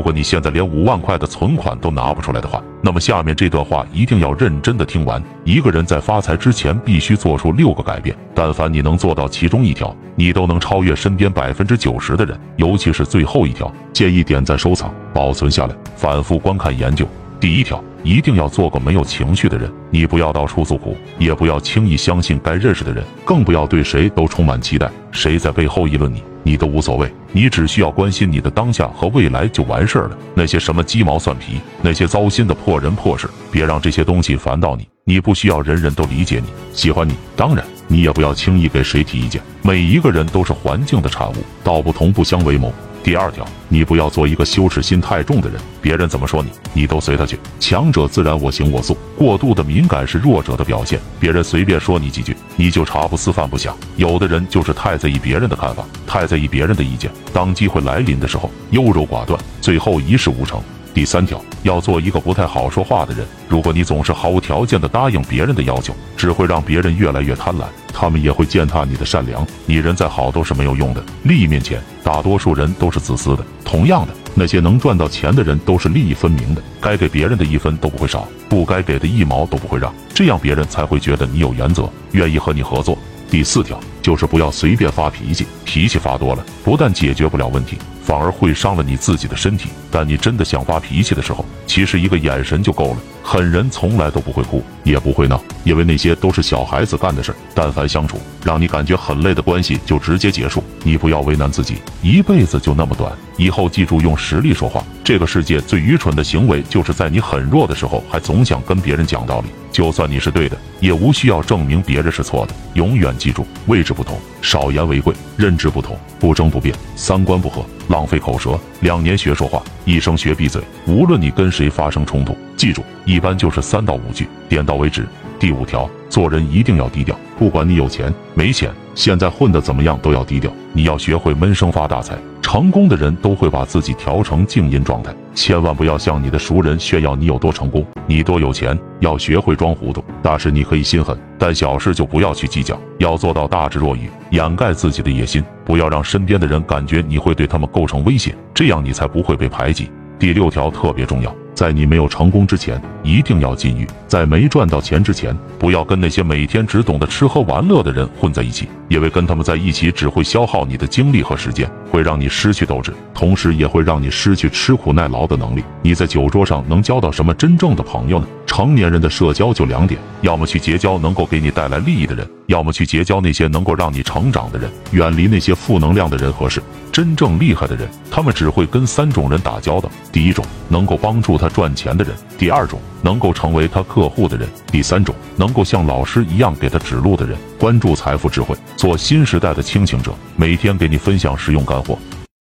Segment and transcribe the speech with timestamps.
[0.00, 5.22] 如果你现在连五万块的存款都拿不出来的话，那么下面这段话一定要认真的听完。
[5.44, 12.34] 一个人在发财之前必须做出六个改变，但凡你能做到其中一条，你都能超越身边百分之九十的人。
[12.56, 17.06] 尤其是最后一条，建议点赞、收藏、保存下来，反复观看研究。
[17.38, 19.70] 第一条，一定要做个没有情绪的人。
[19.90, 24.90] 你不要到处诉苦，也不要轻易相信该认识的人，更不要对谁都充满期待。
[25.12, 26.22] 谁在背后议论你？
[26.42, 30.18] 你都无所谓，你只需要关心你的当下和未来就完事儿了。
[30.34, 34.88] 那些什么鸡毛蒜皮，那些糟心的破人破事，别让这些东西烦到你。
[35.04, 39.42] 你不需要人人都理解你、喜欢你，当然，你也不要轻易给谁提意见。
[39.62, 41.34] 每一个人都是环境的产物，
[41.64, 42.72] 道不同不相为谋。
[43.02, 47.38] 第二条，你不要做一个羞耻心太重的人，别人怎么说你，你都随他去。
[47.58, 51.00] 强者自然我行我素，过度的敏感是弱者的表现。
[51.18, 53.74] 别人随便说你几句，你就茶不思饭不想。
[53.96, 60.60] 有的人就是太在意别人的看法，太在意别人的意见，当机会来临的时候，优柔寡断，最后一事无成。
[60.92, 63.26] 第三条，要做一个不太好说话的人。
[63.48, 69.46] 如果你总是毫无条件的答应别人的要求，只会让别人越来越贪婪，他们也会践踏你的善良。
[69.66, 73.44] 你人再好都是没有用的，利益面前，大多数人都是自私的。
[73.64, 82.98] 同样的，那些能赚到钱的人都是利益分明的，该给别人的一分都不会少，不该给的一毛都不会让，这样别人才会觉得你有原则，愿意和你合作。
[83.30, 87.78] 第四条就是不要随便发脾气，脾气发多了，不但解决不了问题。
[88.10, 89.68] 反而会伤了你自己的身体。
[89.88, 92.96] 但你真的想发脾气的时候，其实一个眼神就够了。
[93.22, 97.32] 狠人从来都不会哭，也不会闹，因为那些都是小孩子干的事。
[97.54, 100.64] 但凡相处让你感觉很累的关系，就直接结束。
[100.82, 103.12] 你不要为难自己，一辈子就那么短。
[103.36, 104.82] 以后记住用实力说话。
[105.02, 109.48] 这个世界最愚蠢的行为，就是在你很弱的时候，还总想跟别人讲道理。
[109.72, 112.54] 就算你是对的，也无需要证明别人是错的。
[112.74, 117.64] 永远记住，位置不同，少言为贵；认知不同，不争不辩；三观不合。
[117.88, 120.62] 浪费口舌，两年学说话，一生学闭嘴。
[120.86, 125.06] 无论你跟谁发生冲突，记住，一般就是三到五句，点到为止。
[125.40, 130.52] 第五条，做人一定要低调，不管你有钱没钱，现在混得怎么样，都要低调。
[130.74, 132.14] 你要学会闷声发大财。
[132.42, 138.78] 成功的人都会把自己调成静音状态，千万不要向你的熟人炫耀你有多成功，你多有钱。
[138.98, 142.78] 要学会装糊涂，大事你可以心狠，但小事就不要去计较。
[142.98, 149.90] 要做到大智若愚，掩盖自己的野心，不要让身边的人感觉你会对他们构成威胁，这样你才不会被排挤。
[150.18, 151.34] 第六条特别重要。
[151.60, 165.62] 在你没有成功之前，一定要禁欲；在没赚到钱之前，不要跟那些每天只懂得吃喝玩乐的人混在一起，因为跟他们在一起只会消耗你的精力和时间，会让你失去斗志，同时也会让你失去吃苦耐劳的能力。
[165.82, 168.26] 你在酒桌上能交到什么真正的朋友呢？
[168.50, 174.68] 成年人的社交就两点：要么去结交能够给你带来利益的人，要么去结交那些能够让你成长的人。
[174.90, 176.60] 远离那些负能量的人和事。
[176.90, 181.48] 真正厉害的人，他们只会跟三种人打交道：第一种，能够帮助他。
[181.48, 187.38] 赚钱的人，第二种能够成为他客户的人，第三种能够像老师一样给他指路的人。
[187.56, 191.96] 关注财富智慧，做新时代的清醒者，每天给你分享实用干货。